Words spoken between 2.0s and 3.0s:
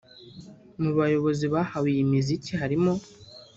miziki harimo